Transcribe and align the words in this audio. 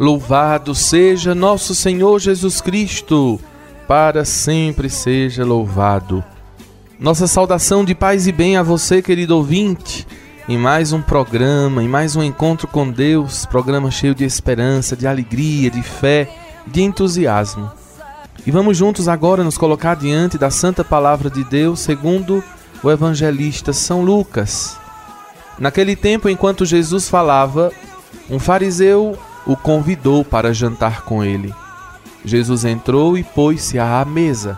Louvado 0.00 0.74
seja 0.74 1.34
nosso 1.34 1.74
Senhor 1.74 2.18
Jesus 2.18 2.62
Cristo, 2.62 3.38
para 3.86 4.24
sempre 4.24 4.88
seja 4.88 5.44
louvado. 5.44 6.24
Nossa 6.98 7.26
saudação 7.26 7.84
de 7.84 7.94
paz 7.94 8.26
e 8.26 8.32
bem 8.32 8.56
a 8.56 8.62
você, 8.62 9.02
querido 9.02 9.36
ouvinte, 9.36 10.06
em 10.48 10.56
mais 10.56 10.94
um 10.94 11.02
programa, 11.02 11.82
em 11.82 11.86
mais 11.86 12.16
um 12.16 12.22
encontro 12.22 12.66
com 12.66 12.90
Deus, 12.90 13.44
programa 13.44 13.90
cheio 13.90 14.14
de 14.14 14.24
esperança, 14.24 14.96
de 14.96 15.06
alegria, 15.06 15.70
de 15.70 15.82
fé, 15.82 16.30
de 16.66 16.80
entusiasmo. 16.80 17.70
E 18.46 18.50
vamos 18.50 18.78
juntos 18.78 19.06
agora 19.06 19.44
nos 19.44 19.58
colocar 19.58 19.96
diante 19.96 20.38
da 20.38 20.48
santa 20.48 20.82
palavra 20.82 21.28
de 21.28 21.44
Deus, 21.44 21.78
segundo 21.78 22.42
o 22.82 22.90
evangelista 22.90 23.74
São 23.74 24.00
Lucas. 24.00 24.78
Naquele 25.58 25.94
tempo, 25.94 26.26
enquanto 26.26 26.64
Jesus 26.64 27.06
falava, 27.06 27.70
um 28.30 28.38
fariseu 28.38 29.18
o 29.50 29.56
convidou 29.56 30.24
para 30.24 30.54
jantar 30.54 31.02
com 31.02 31.24
ele. 31.24 31.52
Jesus 32.24 32.64
entrou 32.64 33.18
e 33.18 33.24
pôs-se 33.24 33.80
à 33.80 34.04
mesa. 34.04 34.56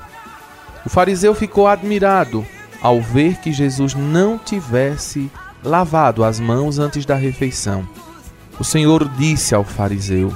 O 0.85 0.91
fariseu 0.91 1.35
ficou 1.35 1.67
admirado 1.67 2.45
ao 2.83 3.01
ver 3.01 3.37
que 3.37 3.53
Jesus 3.53 3.95
não 3.95 4.37
tivesse 4.37 5.31
lavado 5.65 6.23
as 6.23 6.39
mãos 6.39 6.79
antes 6.79 7.07
da 7.07 7.15
refeição. 7.15 7.89
O 8.61 8.65
Senhor 8.65 9.09
disse 9.17 9.55
ao 9.55 9.65
fariseu: 9.65 10.31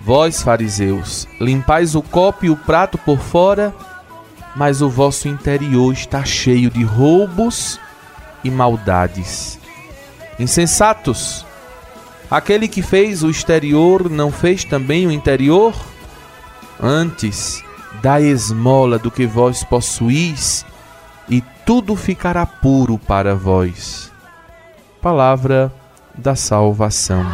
Vós, 0.00 0.40
fariseus, 0.40 1.28
limpais 1.38 1.94
o 1.94 2.00
copo 2.00 2.46
e 2.46 2.50
o 2.50 2.56
prato 2.56 2.96
por 2.96 3.18
fora, 3.18 3.74
mas 4.54 4.80
o 4.80 4.88
vosso 4.88 5.28
interior 5.28 5.92
está 5.92 6.24
cheio 6.24 6.70
de 6.70 6.82
roubos 6.82 7.78
e 8.42 8.50
maldades. 8.50 9.58
Insensatos! 10.38 11.45
Aquele 12.30 12.66
que 12.66 12.82
fez 12.82 13.22
o 13.22 13.30
exterior 13.30 14.10
não 14.10 14.32
fez 14.32 14.64
também 14.64 15.06
o 15.06 15.12
interior? 15.12 15.74
Antes, 16.80 17.62
dá 18.02 18.20
esmola 18.20 18.98
do 18.98 19.10
que 19.10 19.26
vós 19.26 19.62
possuís, 19.62 20.66
e 21.28 21.42
tudo 21.64 21.94
ficará 21.94 22.44
puro 22.44 22.98
para 22.98 23.34
vós. 23.34 24.12
Palavra 25.00 25.72
da 26.16 26.34
salvação. 26.34 27.24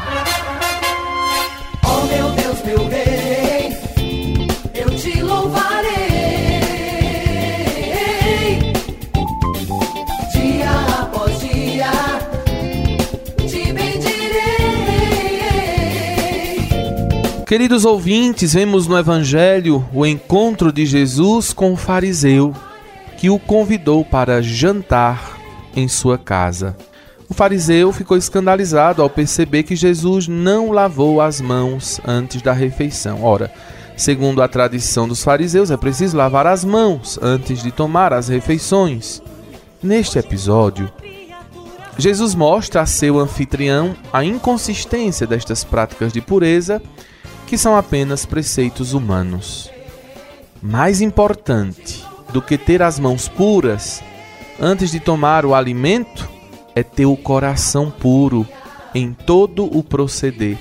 Queridos 17.52 17.84
ouvintes, 17.84 18.54
vemos 18.54 18.86
no 18.86 18.96
Evangelho 18.96 19.86
o 19.92 20.06
encontro 20.06 20.72
de 20.72 20.86
Jesus 20.86 21.52
com 21.52 21.74
o 21.74 21.76
fariseu 21.76 22.54
que 23.18 23.28
o 23.28 23.38
convidou 23.38 24.02
para 24.02 24.40
jantar 24.40 25.38
em 25.76 25.86
sua 25.86 26.16
casa. 26.16 26.74
O 27.28 27.34
fariseu 27.34 27.92
ficou 27.92 28.16
escandalizado 28.16 29.02
ao 29.02 29.10
perceber 29.10 29.64
que 29.64 29.76
Jesus 29.76 30.26
não 30.26 30.70
lavou 30.70 31.20
as 31.20 31.42
mãos 31.42 32.00
antes 32.06 32.40
da 32.40 32.54
refeição. 32.54 33.22
Ora, 33.22 33.52
segundo 33.98 34.40
a 34.40 34.48
tradição 34.48 35.06
dos 35.06 35.22
fariseus, 35.22 35.70
é 35.70 35.76
preciso 35.76 36.16
lavar 36.16 36.46
as 36.46 36.64
mãos 36.64 37.18
antes 37.20 37.62
de 37.62 37.70
tomar 37.70 38.14
as 38.14 38.28
refeições. 38.28 39.20
Neste 39.82 40.18
episódio, 40.18 40.90
Jesus 41.98 42.34
mostra 42.34 42.80
a 42.80 42.86
seu 42.86 43.18
anfitrião 43.18 43.94
a 44.10 44.24
inconsistência 44.24 45.26
destas 45.26 45.62
práticas 45.62 46.14
de 46.14 46.22
pureza 46.22 46.80
que 47.52 47.58
são 47.58 47.76
apenas 47.76 48.24
preceitos 48.24 48.94
humanos. 48.94 49.70
Mais 50.62 51.02
importante 51.02 52.02
do 52.32 52.40
que 52.40 52.56
ter 52.56 52.80
as 52.80 52.98
mãos 52.98 53.28
puras 53.28 54.02
antes 54.58 54.90
de 54.90 54.98
tomar 54.98 55.44
o 55.44 55.54
alimento 55.54 56.26
é 56.74 56.82
ter 56.82 57.04
o 57.04 57.14
coração 57.14 57.90
puro 57.90 58.48
em 58.94 59.12
todo 59.12 59.66
o 59.66 59.84
proceder. 59.84 60.56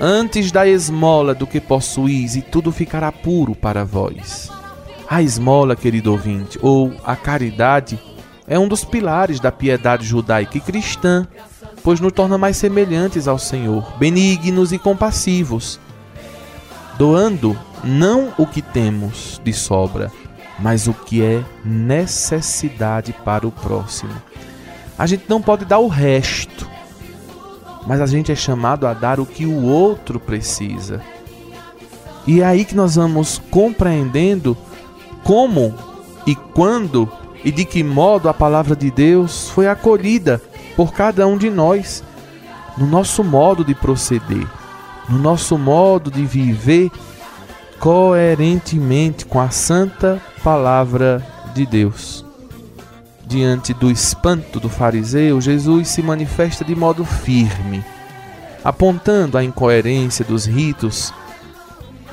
Antes 0.00 0.50
da 0.50 0.66
esmola 0.66 1.32
do 1.32 1.46
que 1.46 1.60
possuís, 1.60 2.34
e 2.34 2.42
tudo 2.42 2.72
ficará 2.72 3.12
puro 3.12 3.54
para 3.54 3.84
vós. 3.84 4.50
A 5.08 5.22
esmola, 5.22 5.76
querido 5.76 6.10
ouvinte, 6.10 6.58
ou 6.60 6.92
a 7.04 7.14
caridade, 7.14 8.00
é 8.48 8.58
um 8.58 8.66
dos 8.66 8.84
pilares 8.84 9.38
da 9.38 9.52
piedade 9.52 10.04
judaica 10.04 10.58
e 10.58 10.60
cristã, 10.60 11.24
pois 11.84 12.00
nos 12.00 12.12
torna 12.12 12.36
mais 12.36 12.56
semelhantes 12.56 13.28
ao 13.28 13.38
Senhor, 13.38 13.96
benignos 13.96 14.72
e 14.72 14.78
compassivos, 14.80 15.78
doando 16.98 17.58
não 17.82 18.32
o 18.38 18.46
que 18.46 18.62
temos 18.62 19.40
de 19.42 19.52
sobra, 19.52 20.10
mas 20.58 20.86
o 20.86 20.94
que 20.94 21.22
é 21.22 21.44
necessidade 21.64 23.12
para 23.24 23.46
o 23.46 23.52
próximo. 23.52 24.12
A 24.98 25.06
gente 25.06 25.24
não 25.28 25.42
pode 25.42 25.64
dar 25.64 25.78
o 25.78 25.88
resto, 25.88 26.68
mas 27.86 28.00
a 28.00 28.06
gente 28.06 28.30
é 28.30 28.36
chamado 28.36 28.86
a 28.86 28.94
dar 28.94 29.18
o 29.18 29.26
que 29.26 29.46
o 29.46 29.64
outro 29.64 30.20
precisa. 30.20 31.00
E 32.26 32.40
é 32.40 32.44
aí 32.44 32.64
que 32.64 32.76
nós 32.76 32.94
vamos 32.94 33.40
compreendendo 33.50 34.56
como 35.24 35.74
e 36.26 36.36
quando 36.36 37.10
e 37.44 37.50
de 37.50 37.64
que 37.64 37.82
modo 37.82 38.28
a 38.28 38.34
palavra 38.34 38.76
de 38.76 38.90
Deus 38.90 39.48
foi 39.48 39.66
acolhida 39.66 40.40
por 40.76 40.92
cada 40.92 41.26
um 41.26 41.36
de 41.36 41.50
nós 41.50 42.04
no 42.78 42.86
nosso 42.86 43.24
modo 43.24 43.64
de 43.64 43.74
proceder 43.74 44.46
no 45.08 45.18
nosso 45.18 45.58
modo 45.58 46.10
de 46.10 46.24
viver 46.24 46.90
coerentemente 47.78 49.26
com 49.26 49.40
a 49.40 49.50
santa 49.50 50.20
palavra 50.42 51.24
de 51.54 51.66
Deus. 51.66 52.24
Diante 53.26 53.72
do 53.74 53.90
espanto 53.90 54.60
do 54.60 54.68
fariseu, 54.68 55.40
Jesus 55.40 55.88
se 55.88 56.02
manifesta 56.02 56.64
de 56.64 56.74
modo 56.74 57.04
firme, 57.04 57.84
apontando 58.62 59.36
a 59.36 59.44
incoerência 59.44 60.24
dos 60.24 60.44
ritos 60.44 61.12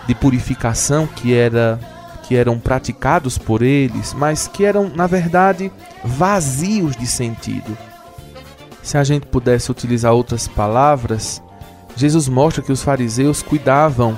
de 0.07 0.16
purificação 0.16 1.06
que 1.06 1.35
era 1.35 1.79
que 2.23 2.35
eram 2.35 2.59
praticados 2.59 3.39
por 3.39 3.63
eles, 3.63 4.13
mas 4.13 4.47
que 4.47 4.63
eram 4.63 4.88
na 4.88 5.07
verdade 5.07 5.71
vazios 6.03 6.95
de 6.95 7.07
sentido. 7.07 7.75
Se 8.83 8.97
a 9.00 9.03
gente 9.03 9.25
pudesse 9.25 9.71
utilizar 9.71 10.13
outras 10.13 10.47
palavras, 10.47 11.41
Jesus 11.99 12.29
mostra 12.29 12.63
que 12.63 12.71
os 12.71 12.81
fariseus 12.81 13.41
cuidavam 13.41 14.17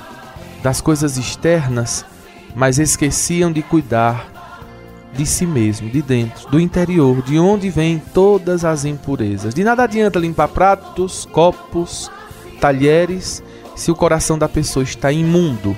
das 0.62 0.80
coisas 0.80 1.18
externas, 1.18 2.06
mas 2.56 2.78
esqueciam 2.78 3.52
de 3.52 3.64
cuidar 3.64 4.30
de 5.14 5.25
si 5.25 5.47
mesmo, 5.47 5.90
de 5.90 6.00
dentro, 6.00 6.47
do 6.52 6.59
interior, 6.59 7.24
de 7.24 7.40
onde 7.40 7.72
vêm 7.72 8.00
todas 8.14 8.64
as 8.64 8.86
impurezas. 8.86 9.56
De 9.56 9.64
nada 9.64 9.84
adianta 9.84 10.20
limpar 10.20 10.50
pratos, 10.50 11.28
copos, 11.31 12.12
talheres, 12.59 13.44
se 13.75 13.90
o 13.90 13.96
coração 13.96 14.38
da 14.38 14.47
pessoa 14.47 14.84
está 14.84 15.12
imundo. 15.12 15.75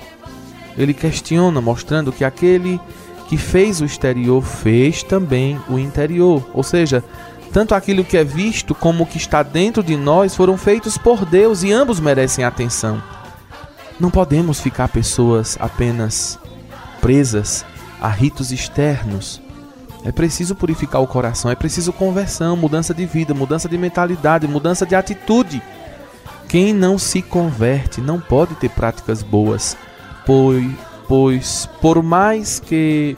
Ele 0.77 0.93
questiona, 0.93 1.61
mostrando 1.61 2.11
que 2.11 2.25
aquele 2.25 2.81
que 3.29 3.37
fez 3.37 3.79
o 3.79 3.85
exterior 3.85 4.43
fez 4.43 5.03
também 5.03 5.57
o 5.69 5.79
interior, 5.79 6.45
ou 6.53 6.63
seja, 6.63 7.01
tanto 7.53 7.75
aquilo 7.75 8.03
que 8.03 8.17
é 8.17 8.23
visto 8.23 8.73
como 8.73 9.03
o 9.03 9.07
que 9.07 9.17
está 9.17 9.43
dentro 9.43 9.83
de 9.83 9.95
nós 9.95 10.35
foram 10.35 10.57
feitos 10.57 10.97
por 10.97 11.23
Deus 11.23 11.61
e 11.61 11.71
ambos 11.71 11.99
merecem 11.99 12.43
atenção. 12.43 13.01
Não 13.99 14.09
podemos 14.09 14.59
ficar 14.59 14.89
pessoas 14.89 15.55
apenas 15.61 16.39
presas 16.99 17.63
a 18.01 18.09
ritos 18.09 18.51
externos. 18.51 19.39
É 20.03 20.11
preciso 20.11 20.55
purificar 20.55 20.99
o 20.99 21.07
coração, 21.07 21.51
é 21.51 21.55
preciso 21.55 21.93
conversão, 21.93 22.57
mudança 22.57 22.91
de 22.91 23.05
vida, 23.05 23.35
mudança 23.35 23.69
de 23.69 23.77
mentalidade, 23.77 24.47
mudança 24.47 24.83
de 24.83 24.95
atitude. 24.95 25.61
Quem 26.49 26.73
não 26.73 26.97
se 26.97 27.21
converte 27.21 28.01
não 28.01 28.19
pode 28.19 28.55
ter 28.55 28.69
práticas 28.69 29.21
boas, 29.21 29.77
pois, 30.25 30.65
pois 31.07 31.69
por 31.79 32.01
mais 32.01 32.59
que 32.59 33.15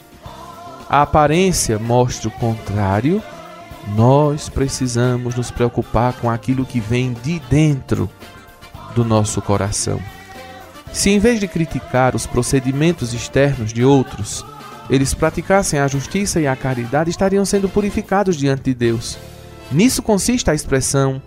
a 0.89 1.03
aparência 1.03 1.79
mostre 1.79 2.27
o 2.27 2.31
contrário, 2.31 3.23
nós 3.87 4.49
precisamos 4.49 5.35
nos 5.35 5.51
preocupar 5.51 6.13
com 6.13 6.29
aquilo 6.29 6.65
que 6.65 6.79
vem 6.79 7.13
de 7.23 7.39
dentro 7.49 8.09
do 8.95 9.03
nosso 9.03 9.41
coração. 9.41 9.99
Se 10.91 11.09
em 11.09 11.19
vez 11.19 11.39
de 11.39 11.47
criticar 11.47 12.15
os 12.15 12.25
procedimentos 12.25 13.13
externos 13.13 13.73
de 13.73 13.83
outros, 13.83 14.45
eles 14.89 15.13
praticassem 15.13 15.79
a 15.79 15.87
justiça 15.87 16.39
e 16.39 16.47
a 16.47 16.55
caridade, 16.55 17.09
estariam 17.09 17.43
sendo 17.43 17.67
purificados 17.67 18.35
diante 18.35 18.63
de 18.63 18.73
Deus. 18.73 19.17
Nisso 19.71 20.01
consiste 20.01 20.49
a 20.49 20.53
expressão 20.53 21.21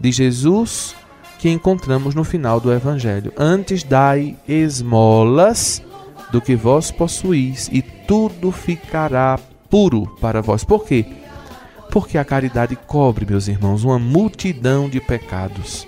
de 0.00 0.10
Jesus 0.10 0.94
que 1.38 1.50
encontramos 1.50 2.14
no 2.14 2.24
final 2.24 2.58
do 2.58 2.72
Evangelho: 2.72 3.32
Antes 3.36 3.82
dai 3.82 4.36
esmolas 4.48 5.82
do 6.32 6.40
que 6.40 6.56
vós 6.56 6.90
possuís, 6.90 7.68
e 7.70 7.82
tudo 7.82 8.50
ficará 8.50 9.38
puro 9.70 10.06
para 10.20 10.40
vós. 10.40 10.64
Por 10.64 10.84
quê? 10.84 11.06
Porque 11.94 12.18
a 12.18 12.24
caridade 12.24 12.74
cobre, 12.74 13.24
meus 13.24 13.46
irmãos, 13.46 13.84
uma 13.84 14.00
multidão 14.00 14.88
de 14.88 15.00
pecados. 15.00 15.86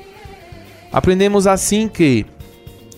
Aprendemos 0.92 1.48
assim 1.48 1.88
que 1.88 2.24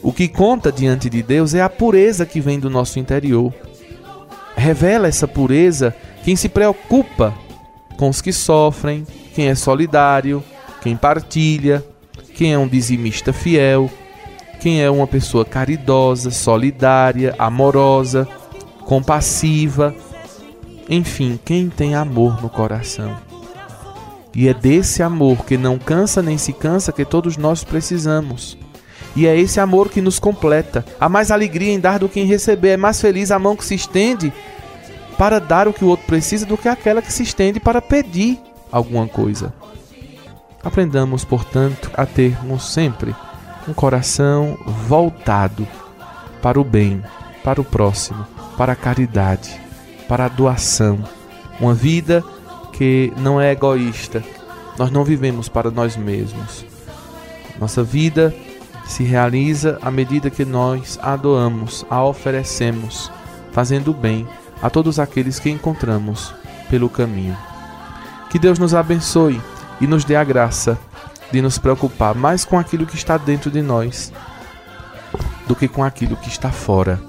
O 0.03 0.13
que 0.13 0.29
conta 0.29 0.71
diante 0.71 1.09
de 1.09 1.23
Deus 1.23 1.55
é 1.55 1.63
a 1.63 1.71
pureza 1.71 2.27
que 2.27 2.39
vem 2.39 2.61
do 2.61 2.69
nosso 2.69 2.99
interior. 2.99 3.53
Revela 4.55 5.09
essa 5.09 5.27
pureza 5.27 5.97
quem 6.23 6.37
se 6.37 6.51
preocupa 6.51 7.35
com 7.97 8.11
os 8.11 8.21
que 8.21 8.33
sofrem, 8.33 9.07
quem 9.35 9.49
é 9.49 9.55
solidário, 9.55 10.45
quem 10.83 10.95
partilha, 10.95 11.83
quem 12.35 12.53
é 12.53 12.59
um 12.59 12.69
dizimista 12.69 13.33
fiel, 13.33 13.91
quem 14.61 14.83
é 14.83 14.91
uma 14.91 15.07
pessoa 15.07 15.47
caridosa, 15.47 16.31
solidária, 16.31 17.35
amorosa, 17.39 18.29
compassiva, 18.85 19.95
enfim, 20.89 21.39
quem 21.45 21.69
tem 21.69 21.95
amor 21.95 22.41
no 22.43 22.49
coração. 22.49 23.17
E 24.35 24.49
é 24.49 24.55
desse 24.55 25.03
amor 25.03 25.45
que 25.45 25.57
não 25.57 25.79
cansa 25.79 26.23
nem 26.23 26.39
se 26.39 26.53
cansa 26.53 26.93
que 26.93 27.05
todos 27.05 27.37
nós 27.37 27.65
precisamos. 27.65 28.57
E 29.17 29.27
é 29.27 29.39
esse 29.39 29.59
amor 29.59 29.91
que 29.91 30.01
nos 30.01 30.19
completa. 30.19 30.85
Há 31.01 31.09
mais 31.09 31.31
alegria 31.31 31.73
em 31.73 31.81
dar 31.81 31.99
do 31.99 32.09
que 32.09 32.21
em 32.21 32.27
receber. 32.27 32.71
É 32.71 32.77
mais 32.77 33.01
feliz 33.01 33.31
a 33.31 33.39
mão 33.39 33.57
que 33.57 33.65
se 33.65 33.75
estende 33.75 34.33
para 35.19 35.41
dar 35.41 35.67
o 35.67 35.73
que 35.73 35.85
o 35.85 35.89
outro 35.89 36.07
precisa 36.07 36.47
do 36.47 36.57
que 36.57 36.69
aquela 36.69 37.03
que 37.03 37.13
se 37.13 37.23
estende 37.23 37.59
para 37.59 37.83
pedir 37.83 38.39
alguma 38.71 39.09
coisa. 39.09 39.53
Aprendamos, 40.63 41.25
portanto, 41.25 41.91
a 41.95 42.07
termos 42.07 42.73
sempre 42.73 43.15
um 43.67 43.73
coração 43.73 44.57
voltado 44.87 45.67
para 46.41 46.61
o 46.61 46.65
bem, 46.65 47.03
para 47.43 47.61
o 47.61 47.65
próximo, 47.65 48.27
para 48.57 48.73
a 48.73 48.77
caridade, 48.77 49.61
para 50.09 50.25
a 50.25 50.29
doação. 50.29 50.99
Uma 51.61 51.75
vida 51.75 52.25
que 52.73 53.13
não 53.19 53.41
é 53.41 53.53
egoísta. 53.53 54.25
Nós 54.79 54.91
não 54.91 55.05
vivemos 55.05 55.49
para 55.49 55.71
nós 55.71 55.97
mesmos. 55.97 56.65
Nossa 57.61 57.83
vida 57.83 58.35
se 58.87 59.05
realiza 59.05 59.79
à 59.83 59.91
medida 59.91 60.31
que 60.31 60.45
nós 60.45 60.99
a 61.03 61.15
doamos, 61.15 61.85
a 61.91 62.03
oferecemos, 62.03 63.11
fazendo 63.53 63.93
bem 63.93 64.27
a 64.63 64.71
todos 64.71 64.99
aqueles 64.99 65.39
que 65.39 65.51
encontramos 65.51 66.35
pelo 66.71 66.89
caminho. 66.89 67.37
Que 68.31 68.39
Deus 68.39 68.59
nos 68.59 68.75
abençoe 68.75 69.41
e 69.81 69.87
nos 69.87 70.05
dê 70.05 70.17
a 70.17 70.25
graça 70.25 70.79
de 71.31 71.43
nos 71.43 71.59
preocupar 71.59 72.15
mais 72.15 72.45
com 72.45 72.59
aquilo 72.59 72.87
que 72.87 72.97
está 72.97 73.17
dentro 73.19 73.51
de 73.51 73.61
nós 73.61 74.13
do 75.47 75.57
que 75.57 75.67
com 75.67 75.83
aquilo 75.83 76.17
que 76.17 76.29
está 76.29 76.51
fora 76.51 77.01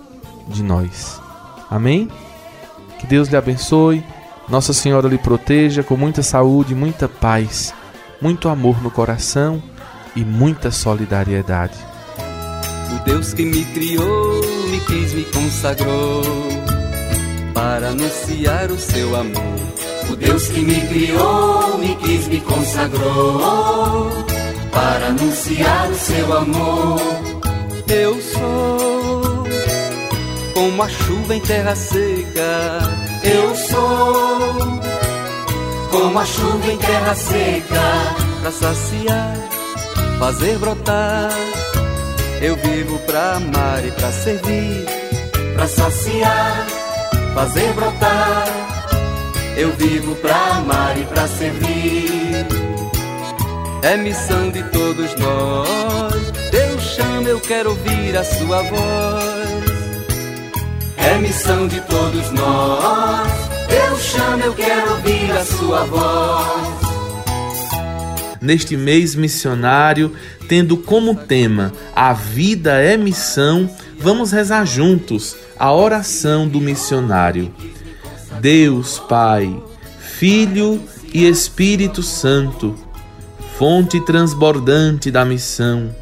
de 0.48 0.64
nós. 0.64 1.22
Amém? 1.70 2.10
Que 3.00 3.08
Deus 3.08 3.30
lhe 3.30 3.38
abençoe, 3.38 4.04
Nossa 4.48 4.74
Senhora 4.74 5.08
lhe 5.08 5.18
proteja 5.18 5.82
com 5.82 5.96
muita 5.96 6.22
saúde, 6.22 6.76
muita 6.76 7.08
paz, 7.08 7.74
muito 8.22 8.50
amor 8.50 8.82
no 8.84 8.92
coração 8.92 9.62
e 10.16 10.24
muita 10.24 10.70
solidariedade. 10.70 11.78
O 12.94 13.04
Deus 13.06 13.34
que 13.34 13.46
me 13.46 13.64
criou, 13.66 14.42
me 14.70 14.80
quis, 14.82 15.14
me 15.14 15.24
consagrou 15.26 16.22
para 17.54 17.90
anunciar 17.90 18.72
o 18.72 18.78
seu 18.78 19.16
amor. 19.16 19.60
O 20.12 20.16
Deus 20.16 20.48
que 20.48 20.60
me 20.62 20.82
criou, 20.88 21.78
me 21.78 21.96
quis, 21.96 22.28
me 22.28 22.42
consagrou 22.42 24.10
para 24.72 25.08
anunciar 25.08 25.90
o 25.90 25.96
seu 25.96 26.38
amor. 26.38 27.00
Eu 27.88 28.20
sou 28.22 28.89
como 30.80 30.84
a 30.84 30.90
chuva 30.90 31.36
em 31.36 31.42
terra 31.42 31.76
seca. 31.76 32.80
Eu 33.22 33.54
sou 33.54 34.80
como 35.92 36.18
a 36.18 36.26
chuva 36.26 36.72
em 36.72 36.78
terra 36.78 37.16
seca 37.16 37.82
para 38.40 38.52
saciar 38.52 39.36
fazer 40.18 40.58
brotar. 40.58 41.32
Eu 42.42 42.56
vivo 42.56 42.98
pra 43.00 43.34
amar 43.34 43.86
e 43.86 43.92
pra 43.92 44.10
servir, 44.10 44.86
pra 45.54 45.68
saciar, 45.68 46.66
fazer 47.34 47.74
brotar. 47.74 48.48
Eu 49.58 49.74
vivo 49.74 50.16
pra 50.16 50.38
amar 50.56 50.98
e 50.98 51.04
pra 51.04 51.28
servir. 51.28 52.48
É 53.82 53.98
missão 53.98 54.50
de 54.50 54.64
todos 54.70 55.14
nós. 55.16 56.32
Deus 56.52 56.84
chama, 56.96 57.28
eu 57.28 57.42
quero 57.42 57.72
ouvir 57.72 58.18
a 58.18 58.24
sua 58.24 58.64
voz. 58.64 59.39
Missão 61.22 61.68
de 61.68 61.82
todos 61.82 62.32
nós. 62.32 63.32
Deus 63.68 64.02
chama, 64.02 64.44
eu 64.44 64.54
quero 64.54 64.92
ouvir 64.92 65.32
a 65.32 65.46
sua 65.46 65.84
voz 65.86 66.80
neste 68.42 68.78
mês 68.78 69.16
missionário, 69.16 70.14
tendo 70.48 70.78
como 70.78 71.16
tema 71.16 71.72
A 71.96 72.14
Vida 72.14 72.74
é 72.82 72.98
Missão, 72.98 73.70
vamos 74.00 74.32
rezar 74.32 74.66
juntos 74.66 75.36
a 75.58 75.74
oração 75.74 76.48
do 76.48 76.60
missionário. 76.60 77.54
Deus 78.40 79.00
Pai, 79.00 79.56
Filho 80.00 80.82
e 81.14 81.28
Espírito 81.28 82.02
Santo, 82.02 82.76
fonte 83.58 84.00
transbordante 84.06 85.12
da 85.12 85.26
missão, 85.26 85.94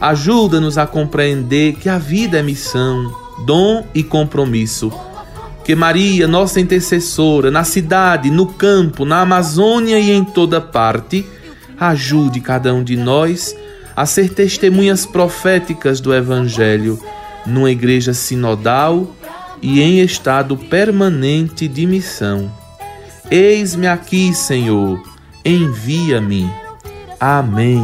ajuda-nos 0.00 0.78
a 0.78 0.86
compreender 0.86 1.74
que 1.74 1.88
a 1.88 1.98
vida 1.98 2.38
é 2.38 2.42
missão, 2.42 3.21
dom 3.40 3.86
e 3.94 4.02
compromisso. 4.02 4.92
Que 5.64 5.74
Maria, 5.74 6.26
nossa 6.26 6.60
intercessora, 6.60 7.50
na 7.50 7.64
cidade, 7.64 8.30
no 8.30 8.46
campo, 8.46 9.04
na 9.04 9.20
Amazônia 9.20 9.98
e 9.98 10.10
em 10.10 10.24
toda 10.24 10.60
parte, 10.60 11.26
ajude 11.78 12.40
cada 12.40 12.74
um 12.74 12.82
de 12.82 12.96
nós 12.96 13.56
a 13.94 14.06
ser 14.06 14.30
testemunhas 14.30 15.06
proféticas 15.06 16.00
do 16.00 16.14
Evangelho 16.14 16.98
numa 17.46 17.70
igreja 17.70 18.14
sinodal 18.14 19.14
e 19.60 19.80
em 19.80 20.00
estado 20.00 20.56
permanente 20.56 21.68
de 21.68 21.86
missão. 21.86 22.50
Eis-me 23.30 23.86
aqui, 23.86 24.34
Senhor, 24.34 25.00
envia-me. 25.44 26.50
Amém. 27.20 27.82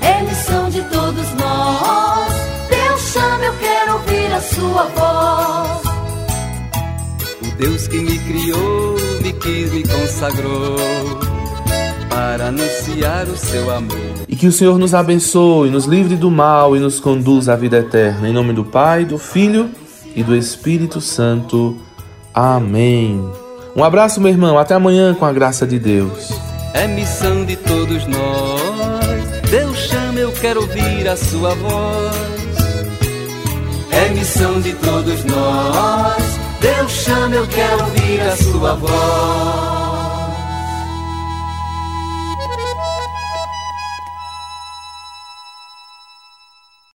É 0.00 0.22
missão 0.22 0.70
de 0.70 0.82
todos 0.84 1.34
nós. 1.34 1.87
A 4.38 4.40
sua 4.40 4.84
voz. 4.84 5.82
O 7.42 7.56
Deus 7.56 7.88
que 7.88 7.98
me 7.98 8.18
criou, 8.20 8.94
me 9.20 9.32
quis, 9.32 9.72
me 9.72 9.82
consagrou 9.82 10.76
para 12.08 12.46
anunciar 12.46 13.26
o 13.26 13.36
seu 13.36 13.68
amor. 13.68 13.96
E 14.28 14.36
que 14.36 14.46
o 14.46 14.52
Senhor 14.52 14.78
nos 14.78 14.94
abençoe, 14.94 15.70
nos 15.70 15.86
livre 15.86 16.14
do 16.14 16.30
mal 16.30 16.76
e 16.76 16.78
nos 16.78 17.00
conduza 17.00 17.54
à 17.54 17.56
vida 17.56 17.78
eterna. 17.78 18.28
Em 18.28 18.32
nome 18.32 18.52
do 18.52 18.64
Pai, 18.64 19.04
do 19.04 19.18
Filho 19.18 19.70
e 20.14 20.22
do 20.22 20.36
Espírito 20.36 21.00
Santo. 21.00 21.76
Amém. 22.32 23.20
Um 23.74 23.82
abraço, 23.82 24.20
meu 24.20 24.30
irmão. 24.30 24.56
Até 24.56 24.74
amanhã 24.74 25.14
com 25.14 25.24
a 25.24 25.32
graça 25.32 25.66
de 25.66 25.80
Deus. 25.80 26.30
É 26.74 26.86
missão 26.86 27.44
de 27.44 27.56
todos 27.56 28.06
nós. 28.06 29.50
Deus 29.50 29.78
chama, 29.78 30.20
eu 30.20 30.30
quero 30.30 30.60
ouvir 30.60 31.08
a 31.08 31.16
sua 31.16 31.56
voz. 31.56 32.47
É 33.98 34.08
missão 34.10 34.60
de 34.60 34.72
todos 34.74 35.24
nós. 35.24 36.22
Deus 36.60 36.92
chama, 36.92 37.34
eu 37.34 37.46
quero 37.48 37.84
ouvir 37.84 38.20
a 38.20 38.36
sua 38.36 38.74
voz. 38.74 39.77